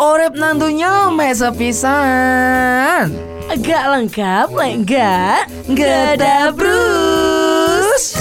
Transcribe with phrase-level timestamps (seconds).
[0.00, 3.12] Orep nantunya mes sepisan.
[3.52, 5.40] Agak lengkap, lek enggak?
[5.76, 8.16] Gak ada Bruce.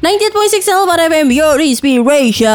[0.00, 2.50] 98.6 Alpha FM Your Inspiration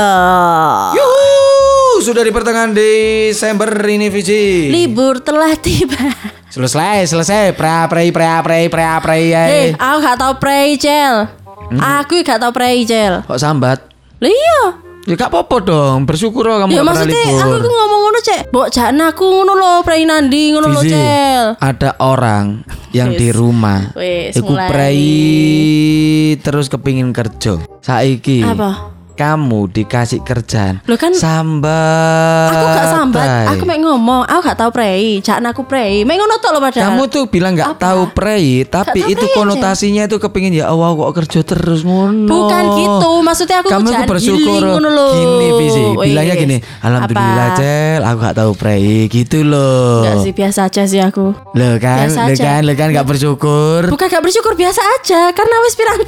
[0.92, 4.74] Yuhu, sudah di pertengahan Desember ini Visi.
[4.74, 6.02] Libur telah tiba
[6.50, 7.54] Selesai, selesai.
[7.54, 9.32] Pra prei pra prei pra prei.
[9.32, 11.30] Eh, aku gak tau pray, Cel
[11.78, 13.86] Aku gak tau pray, Cel Kok sambat?
[14.18, 16.04] Lah iya Ya gak apa-apa dong.
[16.04, 17.40] Bersyukur loh kamu Ya maksudnya libur.
[17.40, 21.46] aku iku ngomong ngono, Cek Mbok jakna aku ngono lho, pray nandi ngono Fizi, Cel
[21.64, 27.56] ada orang yang di rumah Wis, iku prei terus kepingin kerja.
[27.80, 28.97] Saiki Apa?
[29.18, 30.78] Kamu dikasih kerjaan.
[30.86, 32.54] Loh kan- sambat.
[32.54, 36.06] Aku gak sambat, aku mek ngomong, aku gak tau pray, jakna aku pray.
[36.06, 36.86] Mek ngono tok lho padahal.
[36.88, 37.82] Kamu tuh bilang nggak Apa?
[37.82, 42.30] tahu prei, tapi tahu itu prei, konotasinya itu kepingin ya Allah kok kerja terus ngono.
[42.30, 47.58] Bukan gitu, maksudnya aku Kamu tuh bersyukur gini Visi, bilangnya gini, alhamdulillah Apa?
[47.58, 50.06] Cel, aku gak tahu prei gitu loh.
[50.06, 51.34] Enggak sih biasa aja sih aku.
[51.52, 52.44] Loh kan, Biasa loh aja.
[52.46, 53.82] kan, loh kan gak bersyukur.
[53.88, 56.00] Bukan gak bersyukur biasa aja karena wis pirang.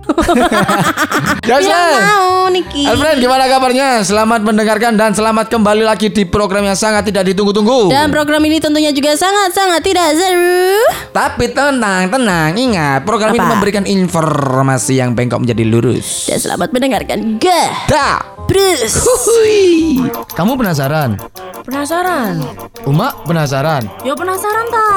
[1.41, 1.89] Pirang Sel.
[1.97, 2.83] mau Niki.
[2.99, 4.03] Alfred gimana kabarnya?
[4.03, 7.87] Selamat mendengarkan dan selamat kembali lagi di program yang sangat tidak ditunggu-tunggu.
[7.87, 10.83] Dan program ini tentunya juga sangat-sangat tidak seru.
[11.15, 13.55] Tapi tenang, tenang, ingat program ini Apa?
[13.55, 16.27] memberikan informasi yang bengkok menjadi lurus.
[16.27, 17.39] Dan selamat mendengarkan.
[17.39, 17.71] Gah.
[17.87, 18.19] Dah.
[18.51, 18.99] Bruce.
[18.99, 20.03] Hui.
[20.35, 21.15] Kamu penasaran?
[21.63, 22.43] Penasaran?
[22.83, 23.87] Uma penasaran?
[24.03, 24.89] Yo penasaran ta?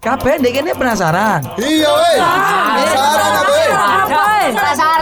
[0.00, 1.44] Kabeh dek ini penasaran.
[1.60, 2.18] Iya weh.
[2.88, 3.52] Penasaran apa?
[3.52, 3.70] weh?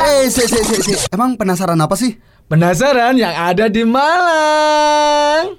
[0.03, 0.95] Eh, si, si, si, si.
[1.15, 2.32] Emang penasaran apa sih?
[2.53, 5.57] Penasaran yang ada di Malang.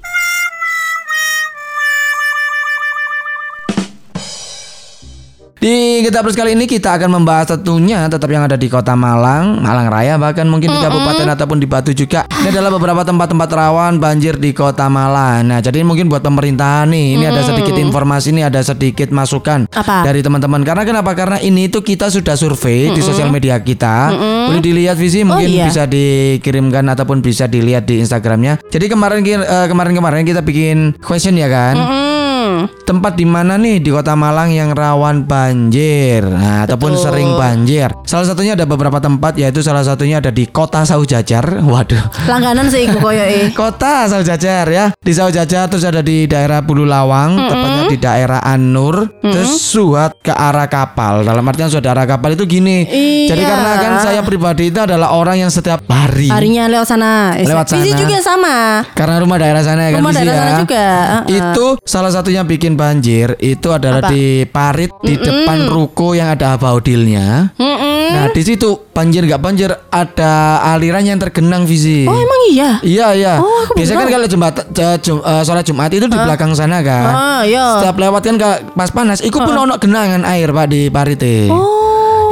[5.64, 9.64] Di kita Plus kali ini kita akan membahas tentunya tetap yang ada di Kota Malang,
[9.64, 12.28] Malang Raya bahkan mungkin di kabupaten ataupun di Batu juga.
[12.28, 15.47] Ini adalah beberapa tempat-tempat rawan banjir di Kota Malang.
[15.47, 20.03] Nah, jadi mungkin buat pemerintah nih, ini ada sedikit informasi ini ada sedikit masukan Apa?
[20.03, 20.67] dari teman-teman.
[20.67, 21.16] Karena kenapa?
[21.16, 24.12] Karena ini itu kita sudah survei di sosial media kita.
[24.51, 25.72] Boleh dilihat visi mungkin iya.
[25.72, 28.59] bisa dikirimkan ataupun bisa dilihat di Instagramnya.
[28.68, 31.80] Jadi kemarin eh, kemarin-kemarin kita bikin question ya kan.
[31.80, 32.12] Hmm.
[32.84, 37.90] Tempat di mana nih di Kota Malang yang rawan banjir, nah, ataupun sering banjir.
[38.03, 41.59] Salah satunya ada beberapa tempat yaitu salah satunya ada di Kota Saujajar.
[41.72, 42.28] Waduh.
[42.28, 43.24] Langganan sih iku koyo.
[43.59, 44.85] Kota Saujajar ya.
[44.96, 50.30] Di Saujajar terus ada di daerah Bulu Lawang, tepatnya di daerah Anur, terus Suhat ke
[50.30, 51.25] arah kapal.
[51.25, 52.85] Dalam artian sudah arah kapal itu gini.
[52.85, 53.34] Iya.
[53.34, 57.34] Jadi karena kan saya pribadi itu adalah orang yang setiap hari Harinya lewat sana.
[57.40, 58.01] Lewat Visi sana.
[58.01, 58.56] juga sama.
[58.94, 60.44] karena rumah daerah sana ya kan Rumah Visi daerah ya.
[60.45, 60.85] sana juga.
[61.25, 64.14] Itu salah satunya bikin banjir itu adalah Apa?
[64.14, 67.50] di parit di depan ruko yang ada baudilnya.
[67.58, 68.14] Mm-mm.
[68.14, 72.06] Nah, di situ banjir nggak banjir ada aliran yang tergenang visi.
[72.06, 72.69] Oh emang iya?
[72.86, 73.34] Iya iya.
[73.42, 77.09] Oh, Biasanya kan kalau jembatan uh, jum- uh, sholat Jumat itu di belakang sana kan.
[77.09, 77.81] Ah, iya.
[77.81, 78.36] Setiap lewat kan
[78.78, 81.50] pas panas, itu pun ono genangan air pak di parite.
[81.50, 81.82] Oh.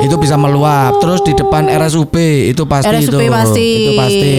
[0.02, 0.98] Itu bisa meluap.
[0.98, 2.16] Terus di depan RSUP
[2.48, 3.32] itu pasti RSUP itu.
[3.32, 3.70] pasti.
[3.72, 4.34] Itu pasti.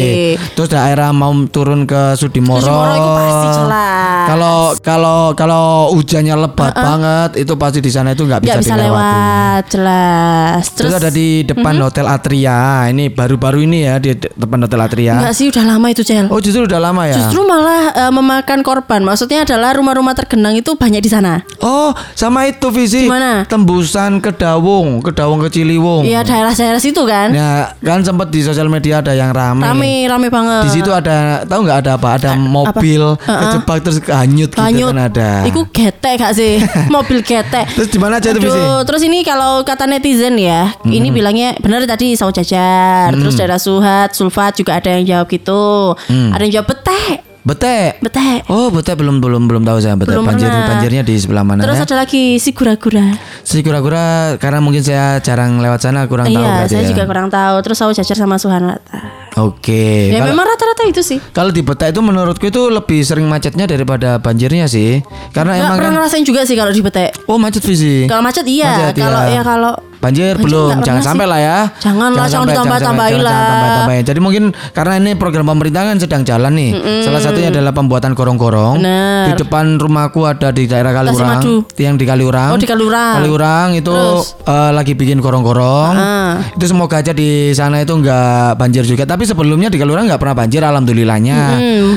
[0.53, 2.61] Terus daerah mau turun ke Sudimoro.
[2.61, 4.25] Sudimoro itu pasti jelas.
[4.25, 9.63] Kalau kalau kalau hujannya lebat banget itu pasti di sana itu nggak bisa, bisa lewat
[9.69, 10.63] jelas.
[10.73, 12.89] Terus, ada di depan Hotel Atria.
[12.89, 15.15] Ini baru-baru ini ya di de- depan Hotel Atria.
[15.19, 16.27] Enggak sih udah lama itu Cel.
[16.29, 17.17] Oh justru udah lama ya.
[17.17, 19.01] Justru malah eh, memakan korban.
[19.03, 21.43] Maksudnya adalah rumah-rumah tergenang itu banyak di sana.
[21.61, 23.07] Oh, sama itu visi.
[23.07, 23.45] Gimana?
[23.47, 26.03] Tembusan ke Dawung, ke Dawung ke Ciliwung.
[26.09, 27.29] Iya daerah-daerah situ kan.
[27.31, 29.61] Ya, kan sempat di sosial media ada yang rame.
[29.61, 30.73] Rame rame banget.
[30.73, 32.09] Di situ ada tahu nggak ada apa?
[32.17, 34.91] Ada mobil kejebak terus hanyut, gitu Kanyut.
[34.97, 35.31] kan ada.
[35.45, 36.57] Iku getek gak sih?
[36.95, 37.69] Mobil getek.
[37.77, 38.41] Terus di mana aja tuh?
[38.41, 43.61] Aduh, terus ini kalau kata netizen ya, ini bilangnya benar tadi sawo jajar, terus daerah
[43.61, 45.93] Suhat, Sulfat juga ada yang jawab gitu.
[46.09, 47.32] Ada yang jawab betek.
[47.43, 47.99] Bete.
[47.99, 48.47] Betek.
[48.47, 50.15] Oh, bete belum belum belum tahu saya bete.
[50.15, 50.69] Belum Banjir pernah.
[50.71, 51.85] banjirnya di sebelah mana Terus ya?
[51.85, 53.19] ada lagi si gura-gura.
[53.43, 56.89] Si kura-kura karena mungkin saya jarang lewat sana kurang tahu Iya, saya ya.
[56.89, 57.55] juga kurang tahu.
[57.61, 59.22] Terus sawo jajar sama Suhanata.
[59.35, 60.13] Oke.
[60.13, 61.19] Ya Kalau- memang rata-rata itu sih.
[61.33, 65.01] Kalau di Beta itu menurutku itu lebih sering macetnya daripada banjirnya sih.
[65.33, 67.11] Karena Nggak emang pernah kan ngerasain juga sih kalau di Betek.
[67.25, 68.05] Oh macet visi.
[68.05, 69.41] Kalau macet iya, Macet, kalau iya.
[69.41, 69.73] ya kalau
[70.03, 71.31] Banjir, Banjir belum, jangan sampai sih.
[71.31, 71.59] lah ya.
[71.79, 73.47] Jangan lah, jangan sampai, ditambah-tambahin jangan- lah.
[73.47, 74.03] tambah-tambahin.
[74.03, 76.71] Jadi mungkin karena ini program pemerintah kan sedang jalan nih.
[77.07, 78.83] Salah satunya adalah pembuatan gorong-gorong.
[79.23, 81.63] Di depan rumahku ada di daerah Kaliurang.
[81.79, 82.51] Yang di Kaliurang.
[82.51, 83.15] Oh, di Kaliurang.
[83.23, 84.35] Kaliurang itu Terus?
[84.43, 85.95] eh, lagi bikin gorong-gorong.
[85.95, 86.51] Ah.
[86.51, 89.07] Itu semoga aja di sana itu nggak banjir juga.
[89.07, 91.39] Tapi tapi sebelumnya di Kelurahan nggak pernah banjir alhamdulillahnya.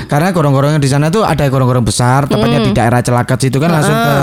[0.06, 3.98] Karena gorong-gorongnya di sana tuh ada gorong-gorong besar, tepatnya di daerah Celakat situ kan langsung
[3.98, 4.16] ke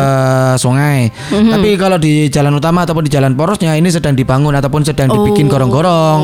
[0.62, 1.10] sungai.
[1.26, 5.50] Tapi kalau di jalan utama ataupun di jalan porosnya ini sedang dibangun ataupun sedang dibikin
[5.50, 6.18] gorong-gorong.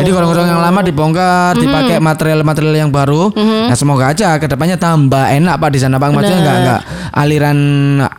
[0.00, 3.36] Jadi gorong-gorong yang lama dibongkar, dipakai material-material yang baru.
[3.36, 6.08] Nah, semoga aja ke depannya tambah enak Pak di sana Pak.
[6.08, 6.80] Maksudnya nggak nggak
[7.20, 7.58] aliran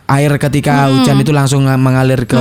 [0.06, 2.38] air ketika hujan itu langsung mengalir ke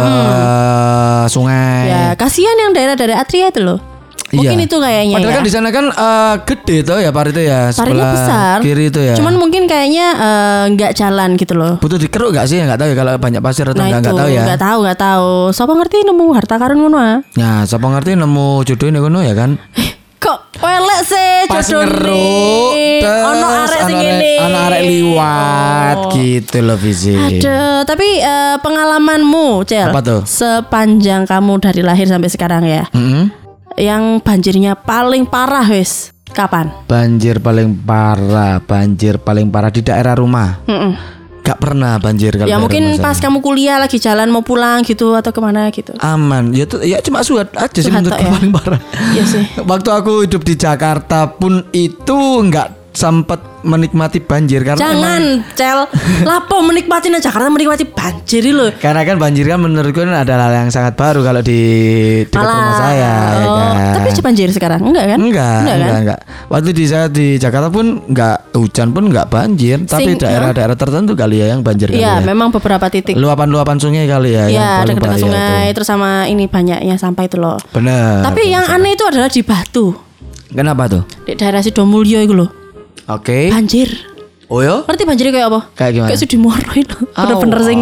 [1.26, 1.90] sungai.
[1.90, 3.89] Ya, kasihan yang daerah-daerah Atria itu loh.
[4.30, 4.66] Mungkin Iya.
[4.66, 5.36] itu kayaknya Padahal ya.
[5.36, 8.58] kan di sana kan eh, gede tuh ya Par itu ya sebelah besar.
[8.60, 9.16] kiri itu ya.
[9.16, 11.78] Cuman mungkin kayaknya eh, nggak jalan gitu loh.
[11.78, 12.60] butuh dikeruk gak sih?
[12.60, 14.42] Nggak tahu ya kalau banyak pasir atau Nah enggak itu nggak tahu ya.
[14.44, 15.32] nggak tahu nggak tahu.
[15.50, 17.18] Siapa ngerti nemu harta karun ngono ah?
[17.34, 19.52] Nah, siapa ngerti nemu jodohnya ngono ya kan?
[20.20, 24.34] Kok welek sih Pas jodoh ngeruk, Ono arek sing ngene.
[24.42, 26.12] ono arek liwat Oh.
[26.12, 27.16] gitu loh Visi.
[27.16, 29.88] Aduh, tapi eh, pengalamanmu, Cel.
[29.88, 30.22] Apa tuh?
[30.24, 32.84] Sepanjang kamu dari lahir sampai sekarang ya.
[32.92, 33.32] Mm-mm.
[33.80, 36.12] Yang banjirnya paling parah wis.
[36.30, 36.70] Kapan?
[36.86, 40.62] Banjir paling parah, banjir paling parah di daerah rumah.
[40.64, 40.94] Mm-mm.
[41.42, 43.26] Gak pernah banjir kalau Ya mungkin rumah pas saya.
[43.26, 45.98] kamu kuliah lagi jalan mau pulang gitu atau ke mana gitu.
[45.98, 46.54] aman.
[46.54, 48.32] Ya tuh ya cuma suat aja sih Suhat menurutku ya.
[48.32, 48.82] paling parah.
[49.10, 49.44] Iya sih.
[49.72, 55.24] Waktu aku hidup di Jakarta pun itu nggak sempat menikmati banjir karena emang- Jangan,
[55.54, 55.80] Cel.
[56.22, 58.72] Lapo menikmati nang Jakarta menikmati banjir loh.
[58.74, 61.60] karena kan banjir kan menurutku kan adalah hal yang sangat baru kalau di
[62.24, 63.94] dekat rumah saya ya Oh, kan.
[63.96, 65.18] Tapi itu banjir sekarang enggak kan?
[65.18, 66.02] Enggak, enggak, kan?
[66.02, 66.20] enggak,
[66.50, 71.14] Waktu di saya di Jakarta pun enggak hujan pun enggak banjir, tapi Sing- daerah-daerah tertentu
[71.14, 72.26] kali ya yang banjir kali Iya, ya.
[72.26, 73.16] memang beberapa titik.
[73.16, 75.74] Luapan-luapan sungai kali ya yang Iya, paling dekat-dekat sungai itu.
[75.74, 77.56] terus sama ini banyaknya sampah itu loh.
[77.70, 78.20] Bener.
[78.22, 79.96] Tapi yang aneh itu adalah di Batu.
[80.50, 81.04] Kenapa tuh?
[81.24, 82.50] Di daerah Sidomulyo itu loh.
[83.10, 83.50] Oke.
[83.50, 84.06] Banjir.
[84.50, 84.82] Oh yo?
[84.90, 85.60] Ngerti banjirnya kayak apa?
[85.78, 86.10] Kayak gimana?
[86.10, 86.98] Kayak Sudimoro itu.
[87.14, 87.80] Bener-bener sing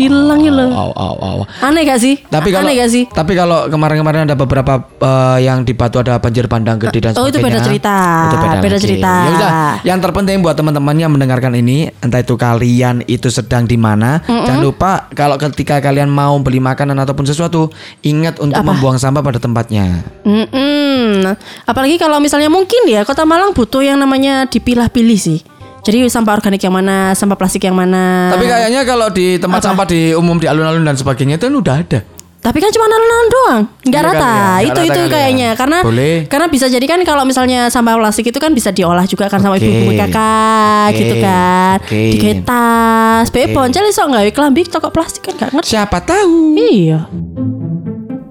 [0.00, 0.40] hilang
[0.72, 1.44] au.
[1.60, 2.16] Aneh gak sih?
[2.24, 3.04] Tapi kalau Aneh gak sih?
[3.06, 7.28] tapi kalau kemarin-kemarin ada beberapa eh, yang di Batu ada banjir bandang gede dan Oh,
[7.28, 7.60] itu sebagainya.
[7.60, 7.96] beda cerita.
[8.24, 8.82] Itu beda, Beda lagi.
[8.82, 9.12] cerita.
[9.12, 9.50] Ya udah,
[9.84, 14.64] yang terpenting buat teman-teman yang mendengarkan ini, entah itu kalian itu sedang di mana, jangan
[14.64, 17.68] lupa kalau ketika kalian mau beli makanan ataupun sesuatu,
[18.00, 20.00] ingat untuk membuang sampah pada tempatnya.
[20.24, 21.36] Mm-mm.
[21.64, 25.40] Apalagi kalau misalnya mungkin ya Kota Malang butuh yang namanya dipilah-pilih sih.
[25.80, 28.30] Jadi sampah organik yang mana, sampah plastik yang mana.
[28.30, 31.76] Tapi kayaknya kalau di tempat sampah di umum di alun-alun dan sebagainya itu kan udah
[31.78, 32.00] ada.
[32.40, 34.16] Tapi kan cuma alun-alun doang, nggak Iya rata.
[34.16, 35.12] kali ya, nggak itu rata itu ya.
[35.12, 36.24] kayaknya karena Boleh.
[36.24, 39.60] karena bisa jadi kan kalau misalnya sampah plastik itu kan bisa diolah juga kan sama
[39.60, 39.68] Oke.
[39.68, 40.96] ibu-ibu kakak Oke.
[40.96, 41.76] gitu kan.
[41.84, 42.00] Oke.
[42.16, 45.68] Digawe tas, bae boncel iso nggak kelambi toko plastik kan nggak ngerti.
[45.68, 46.56] Siapa tahu?
[46.56, 47.04] Iya.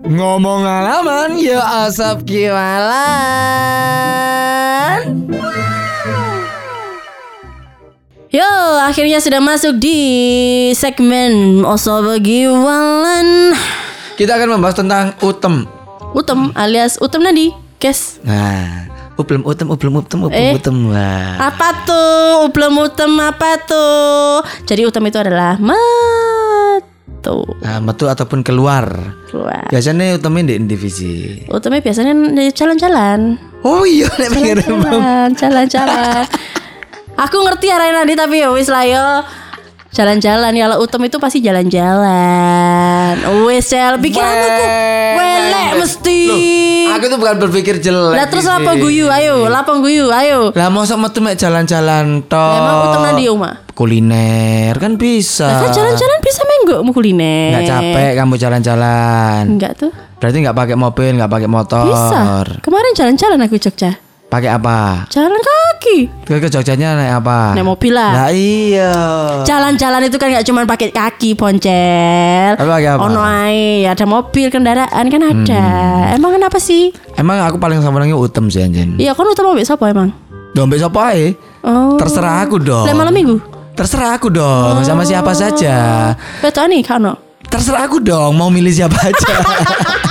[0.09, 2.89] Ngomong alaman ya asap Kiwalan.
[8.29, 8.45] Yo,
[8.85, 9.97] akhirnya sudah masuk di
[10.77, 13.57] segmen Osobo Giwalan.
[14.13, 15.65] Kita akan membahas tentang utem.
[16.13, 17.49] Utem alias Utem Nadi,
[17.81, 18.21] guys.
[18.21, 18.85] Nah,
[19.17, 20.53] uplem utem uplem utem uplem Eh.
[20.53, 20.93] utem.
[20.93, 21.41] Wah.
[21.41, 22.45] Apa tuh?
[22.45, 24.45] Ublem utem apa tuh?
[24.61, 27.37] Jadi utem itu adalah metu.
[27.65, 28.93] Nah, metu ataupun keluar.
[29.25, 29.73] Keluar.
[29.73, 31.49] Biasanya utemnya di divisi.
[31.49, 33.41] Utemnya biasanya di jalan-jalan.
[33.65, 36.29] Oh iya, nek pikir Jalan, jalan-jalan.
[37.19, 39.27] Aku ngerti arah nanti tapi ya wis lah yo.
[39.91, 43.19] Jalan-jalan ya kalau utem itu pasti jalan-jalan.
[43.43, 44.65] Wis sel pikiranku ku
[45.19, 46.21] welek mesti.
[46.95, 48.15] Aku tuh bukan berpikir jelek.
[48.15, 49.11] Lah terus apa guyu?
[49.11, 50.55] Ayo, lapang guyu, ayo.
[50.55, 52.55] Lah mosok metu mek jalan-jalan toh.
[52.55, 53.67] Emang utem nang di omah?
[53.75, 55.43] Kuliner kan bisa.
[55.43, 57.51] Lah kan jalan-jalan bisa menggo mau kuliner.
[57.51, 59.43] Nggak capek kamu jalan-jalan.
[59.59, 59.91] Enggak tuh.
[60.23, 61.83] Berarti nggak pakai mobil, nggak pakai motor.
[61.83, 62.47] Bisa.
[62.63, 63.99] Kemarin jalan-jalan aku Jogja.
[64.29, 65.09] Pakai apa?
[65.11, 65.58] Jalan kaki.
[65.79, 67.55] Ke ke Jogjanya naik apa?
[67.55, 68.11] Naik mobil lah.
[68.11, 68.93] Lah iya.
[69.47, 72.59] Jalan-jalan itu kan gak cuma pakai kaki poncel.
[72.59, 73.01] Tapi pakai apa?
[73.07, 75.65] Ono ae, ada mobil, kendaraan kan ada.
[76.13, 76.91] Emang kenapa sih?
[77.15, 78.99] Emang aku paling sama orangnya utem sih anjen.
[78.99, 80.11] Iya, kon utama mbek sapa emang?
[80.51, 81.33] Dompet siapa ae?
[81.63, 81.95] Oh.
[81.95, 82.83] Terserah aku dong.
[82.83, 83.39] Lah malam minggu.
[83.79, 86.11] Terserah aku dong, sama siapa saja.
[86.43, 87.15] Betul nih, kan
[87.47, 89.35] Terserah aku dong, mau milih siapa aja.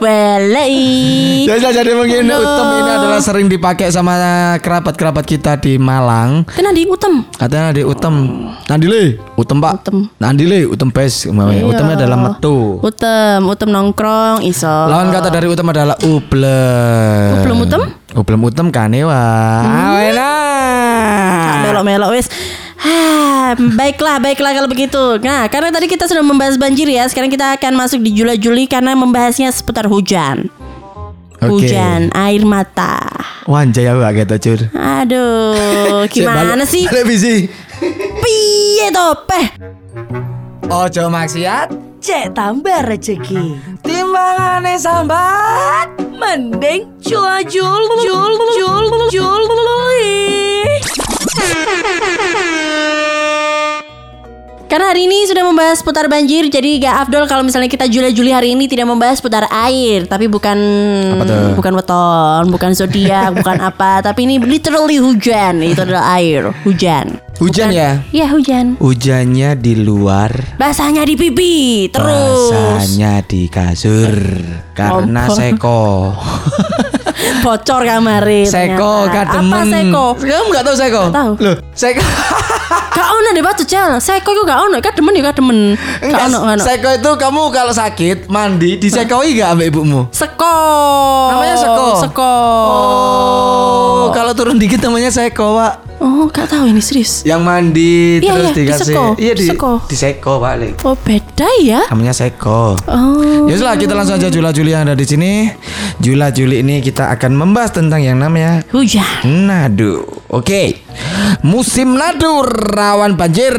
[0.00, 1.44] Welei.
[1.44, 2.40] Ya udah, jadi mungkin Aduh.
[2.40, 4.16] utem ini adalah sering dipakai sama
[4.64, 6.48] kerabat-kerabat kita di Malang.
[6.48, 7.20] Kena di utem.
[7.36, 8.48] Katanya di utem.
[8.64, 9.72] Nandile, utem Pak.
[9.84, 10.08] Utem.
[10.16, 11.28] Nandile, utem pes.
[11.28, 11.68] Iya.
[11.68, 12.80] Utemnya adalah metu.
[12.80, 14.72] Utem, utem nongkrong iso.
[14.72, 17.32] Lawan kata dari utem adalah ublem.
[17.36, 17.82] Ublem utem?
[18.16, 19.20] Ublem utem kanewa.
[19.68, 20.30] Awena.
[21.68, 22.26] melok-melok wis.
[22.80, 25.20] Ah, baiklah, baiklah kalau begitu.
[25.20, 28.96] Nah, karena tadi kita sudah membahas banjir ya, sekarang kita akan masuk di Juli-Juli karena
[28.96, 30.48] membahasnya seputar hujan.
[31.40, 31.68] Oke.
[31.68, 33.00] Hujan, air mata.
[33.48, 34.60] Wanjay aku gak gitu cur.
[34.76, 36.84] Aduh, gimana sih?
[36.88, 37.48] Televisi.
[38.20, 39.46] Piye to, peh?
[40.68, 41.72] Ojo maksiat.
[42.00, 43.60] Cek tambah rezeki.
[43.84, 45.92] Tim timbangane sambat.
[46.16, 49.42] Mending jul jul jul jul jul
[54.70, 58.54] Karena hari ini sudah membahas putar banjir, jadi gak afdol kalau misalnya kita Juli-Juli hari
[58.54, 60.54] ini tidak membahas putar air, tapi bukan
[61.58, 67.18] bukan weton, bukan zodiak, bukan apa, tapi ini literally hujan, itu adalah air, hujan.
[67.42, 67.98] Hujan ya?
[68.14, 68.78] Ya hujan.
[68.78, 74.14] Hujannya di luar, Basahnya di pipi, terus basahnya di kasur
[74.78, 76.14] karena seko.
[77.44, 78.46] bocor kamare.
[78.46, 79.50] Seko kademen.
[79.50, 80.04] Apa seko?
[80.14, 81.02] Kamu nggak tahu seko?
[81.10, 81.32] Nggak tahu.
[81.42, 82.06] Loh, seko.
[82.70, 83.98] Gak ono deh batu cel.
[83.98, 85.58] Seko itu gak ono, kademen ya kademen.
[85.74, 86.62] Gak Enggak, ono, gak ono.
[86.62, 90.00] seko itu kamu kalau sakit mandi disekoi gak sama ibumu?
[90.10, 90.56] Seko.
[91.30, 91.86] Namanya seko?
[92.00, 92.34] Seko.
[92.80, 95.74] Oh, kalau turun dikit namanya seko, Pak.
[95.98, 97.20] Oh, gak tahu ini serius.
[97.22, 98.84] Yang mandi Iya, terus iya, dikasih.
[98.86, 99.72] diseko, Iya di diseko.
[99.84, 100.52] diseko, Pak.
[100.56, 100.72] Lik.
[100.80, 101.80] Oh, beda ya?
[101.88, 102.78] Namanya seko.
[102.80, 103.44] Oh.
[103.44, 105.50] Ya sudah kita langsung aja Jula Juli yang ada di sini.
[105.98, 109.04] Jula Juli ini kita akan membahas tentang yang namanya Hujan.
[109.44, 110.06] nadu.
[110.30, 110.78] Oke.
[111.42, 113.58] Musim nadu rawan banjir.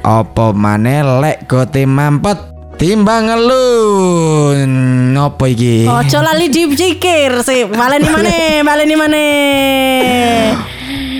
[0.00, 2.40] Apa maneh lek gote mampet
[2.80, 4.72] timbang ngelun.
[5.12, 5.84] Apa iki?
[5.84, 7.68] Ojo lali dipikir sih.
[7.68, 8.32] Baleni mana?
[8.72, 9.24] Baleni mana?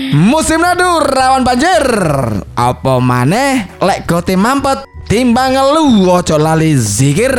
[0.09, 1.85] Musim nadu rawan banjir.
[2.57, 7.33] Apa maneh lek gote mampet timbang ngelu ojo lali zikir.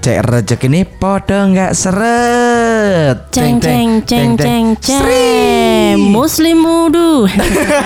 [0.00, 3.28] Cek rezekine padha nggak seret.
[3.34, 5.98] Ceng ceng ceng ceng ceng.
[5.98, 7.26] Muslim wudu.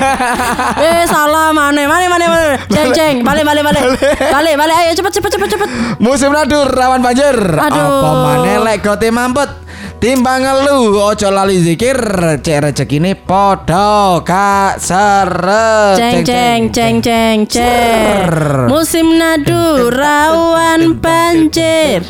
[0.85, 2.51] eh salah mana mana mana mana.
[2.71, 3.15] Ceng ceng.
[3.27, 3.83] Balik balik balik.
[4.21, 5.69] Balik balik ayo cepet cepet cepet cepet.
[5.99, 7.35] Musim nadu rawan banjir.
[7.35, 7.83] Aduh.
[7.83, 9.60] Apa maneh lek gote mampet
[10.01, 12.01] timbang ngelu ojo lali zikir.
[12.41, 16.01] Cek rezekine padha gak seret.
[16.01, 18.67] Ceng ceng ceng ceng ceng.
[18.67, 22.01] Musim nadu rawan banjir.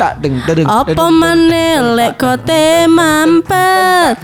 [0.71, 4.17] Apa maneh lek kote mampet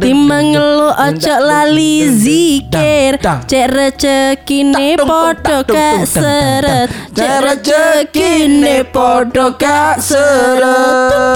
[0.00, 11.28] Timbang ngelu ojo lali zikir Cek rezekine podo gak seret Cek rezekine podo gak seret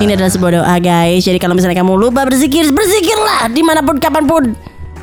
[0.00, 3.98] Ini adalah sebuah doa guys Jadi kalau misalnya kamu lupa berzikir Berzikirlah di mana pun
[3.98, 4.44] kapan pun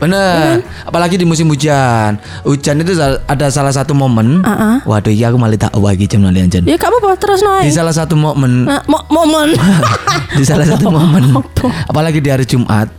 [0.02, 2.18] Bener, apalagi di musim hujan.
[2.42, 4.42] Hujan itu ada salah satu momen.
[4.42, 4.82] Uh-uh.
[4.82, 6.58] Waduh, iya aku malah tak lagi jam nanti.
[6.66, 9.54] Ya kamu apa terus Di noy salah satu momen, mo- momen
[10.38, 11.70] di salah satu momen, Apa?
[11.86, 12.90] apalagi di hari Jumat,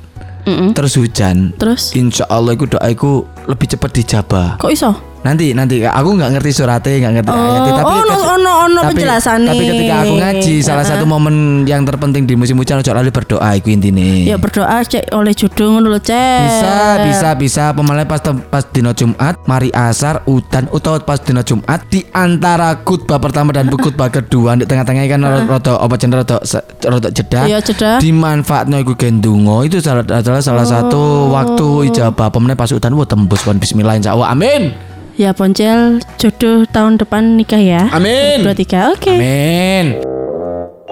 [0.47, 0.79] Mm-mm.
[0.79, 1.51] terus hujan.
[1.59, 4.63] Terus Insya Allah aku doaiku lebih cepat dijabah.
[4.63, 4.95] kok iso?
[5.23, 5.83] Nanti nanti.
[5.83, 7.73] Aku nggak ngerti suratnya nggak ngerti ayatnya.
[7.77, 9.51] Tapi oh, ono ket- ono ono tapi, penjelasannya.
[9.51, 13.55] tapi ketika aku ngaji salah satu momen yang terpenting di musim hujan ojo lali berdoa
[13.55, 14.27] iku intine.
[14.27, 16.39] Ya berdoa cek oleh judul ngono lho, Cek.
[16.43, 17.65] bisa bisa bisa.
[17.73, 23.19] Pemalai pas pas dino Jumat mari asar udan utawa pas dino Jumat di antara khutbah
[23.19, 26.39] pertama dan khutbah kedua di tengah-tengah kan rada apa jeneng rada
[26.83, 27.99] rada jeda Iya, jeda.
[27.99, 32.91] dimanfaatno iku gendungo itu salah adalah salah satu waktu ijabah pemenang pas udan.
[32.93, 37.93] Wah tembus kon bismillah insyaallah amin Ya Poncel jodoh tahun depan nikah ya.
[37.93, 38.41] amin.
[38.41, 39.13] Dua tiga, oke.
[39.13, 40.01] amin.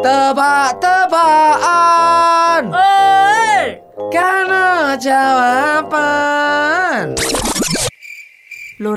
[0.01, 2.65] Tebak-tebakan.
[4.13, 7.17] Karena jawaban.
[8.81, 8.97] Lu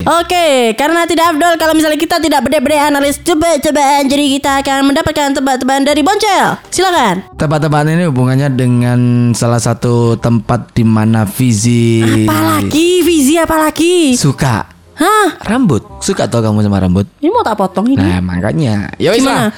[0.00, 5.36] Oke, karena tidak afdol kalau misalnya kita tidak bede-bede analis coba-cobaan, jadi kita akan mendapatkan
[5.36, 6.56] tebak-tebakan dari Boncel.
[6.72, 7.28] Silakan.
[7.36, 9.00] Tebak-tebakan ini hubungannya dengan
[9.36, 14.16] salah satu tempat di mana Fizi Apalagi Vizi apalagi?
[14.16, 15.40] suka Hah?
[15.48, 15.80] rambut.
[16.04, 17.08] Suka tau kamu sama rambut?
[17.24, 18.04] Ini mau tak potong ini?
[18.04, 19.48] Nah makanya ya wis lah.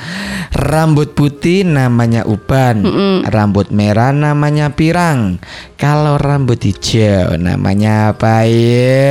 [0.55, 2.85] Rambut putih namanya uban
[3.25, 5.41] Rambut merah namanya pirang
[5.81, 9.11] Kalau rambut hijau namanya apa ya?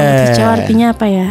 [0.00, 1.28] Rambut hijau artinya apa ya?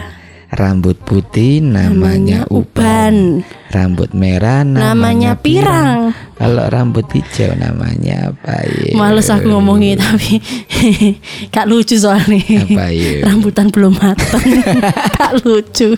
[0.54, 3.42] Rambut putih namanya, uban.
[3.68, 6.14] Rambut merah namanya, Namanya pirang.
[6.38, 8.94] Kalau rambut hijau namanya apa ya?
[8.94, 10.38] Males aku ngomongin tapi
[11.54, 12.38] Kak lucu soalnya.
[12.70, 13.26] Apa ya?
[13.26, 14.46] Rambutan belum matang
[15.18, 15.98] Kak lucu.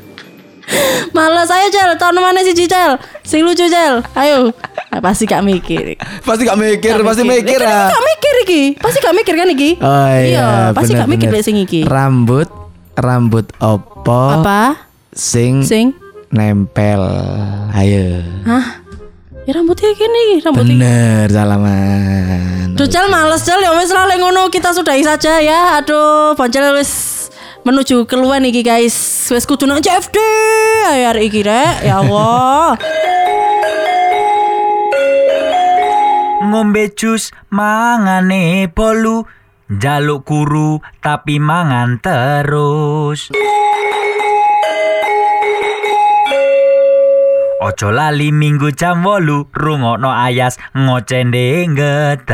[1.11, 1.91] Males ayo Cel.
[1.93, 2.95] Tahun mana sih Cel?
[3.21, 3.99] Sing lucu Cel.
[4.15, 4.55] Ayo.
[4.87, 5.99] Ah, Pasti gak mikir.
[6.23, 7.59] Pasti gak mikir, pasti mikir.
[7.59, 7.91] ah.
[7.91, 8.63] Gak mikir iki?
[8.79, 9.69] Pasti gak mikir kan iki?
[9.77, 11.83] Oh iya, Pasti gak mikir lek sing iki.
[11.83, 12.47] Rambut,
[12.95, 14.87] rambut opo Apa?
[15.11, 15.95] sing, Sing?
[16.31, 16.99] nempel.
[17.71, 18.23] Ayo.
[18.43, 18.83] Hah?
[19.45, 22.73] Ya rambutnya gini Rambutnya Bener, salaman.
[22.73, 25.77] Duh Cel males Cel Ya wis lah ngono Kita sudahi saja ya.
[25.77, 27.13] Aduh Boncel wis
[27.65, 28.93] menuju keluar nih guys.
[29.33, 30.17] Wes kudu nang CFD
[30.93, 31.81] ayo hari iki rek.
[31.81, 32.77] Ya Allah.
[36.45, 39.25] Ngombe jus mangane bolu
[39.65, 43.33] Jaluk kuru tapi mangan terus.
[47.65, 52.29] Ojo lali minggu jam wolu rungokno ayas ngocende ngetabrus.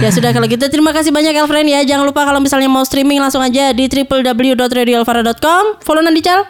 [0.00, 1.84] Ya sudah kalau gitu terima kasih banyak Elfriend ya.
[1.84, 5.84] Jangan lupa kalau misalnya mau streaming langsung aja di www.radioalvara.com.
[5.84, 6.48] Follow nanti Cal.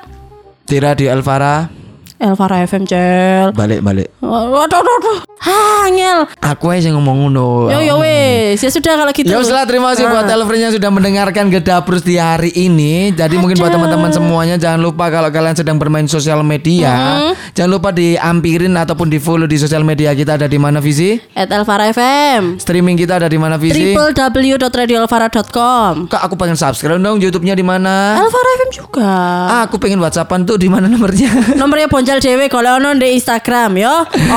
[0.63, 1.86] Tira di Elvara
[2.17, 3.53] Elvara FM Cel.
[3.53, 4.09] balik balik.
[4.25, 5.19] Waduh, waduh, waduh.
[5.37, 6.25] Ha, angel.
[6.41, 7.69] Aku aja yang ngomong ngono.
[7.69, 8.57] Yo yo wes.
[8.59, 9.29] Ya sudah kalau gitu.
[9.29, 13.13] Ya lah terima kasih buat Elfriend yang sudah mendengarkan Gedabrus di hari ini.
[13.13, 17.21] Jadi mungkin buat teman-teman semuanya jangan lupa kalau kalian sedang bermain sosial media,
[17.53, 21.21] jangan lupa diampirin ataupun di follow di sosial media kita ada di mana Visi?
[21.37, 22.57] At Elvara FM.
[22.57, 23.93] Streaming kita ada di mana Visi?
[23.93, 26.09] www.radioalvara.com.
[26.09, 28.17] Kak aku pengen subscribe dong YouTube-nya di mana?
[28.17, 29.13] Elvara FM juga.
[29.47, 31.29] Ah, aku pengen WhatsAppan tuh di mana nomornya?
[31.61, 33.91] Nomornya Ponjal Dewe kalau ono di Instagram yo.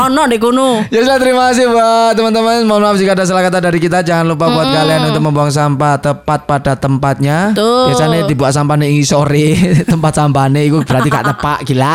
[0.09, 0.89] Ono di kono.
[0.89, 2.65] Ya sudah terima kasih buat teman-teman.
[2.65, 4.01] Mohon maaf jika ada salah kata dari kita.
[4.01, 7.53] Jangan lupa buat kalian untuk membuang sampah tepat pada tempatnya.
[7.53, 7.93] Betul.
[7.93, 9.53] Biasanya dibuat sampahnya ini sore
[9.93, 11.93] tempat sampahnya itu berarti gak tepak gila.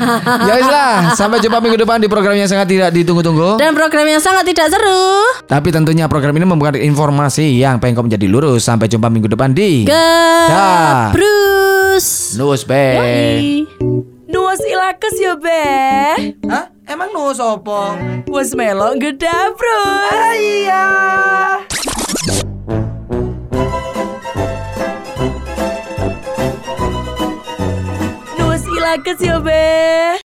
[0.52, 3.56] ya lah, sampai jumpa minggu depan di program yang sangat tidak ditunggu-tunggu.
[3.56, 5.24] Dan program yang sangat tidak seru.
[5.48, 8.68] Tapi tentunya program ini membuka informasi yang pengen kau menjadi lurus.
[8.68, 11.16] Sampai jumpa minggu depan di Dah.
[11.16, 12.36] Gebrus.
[12.36, 12.84] Nus Be.
[12.92, 14.13] Yoi.
[14.34, 15.62] Nuwas ilakes ya be
[16.50, 16.66] Hah?
[16.90, 17.94] Emang nus opo?
[18.26, 20.84] Wes melok gedabrus Iya.
[28.38, 30.18] Nuwas ilakes ya be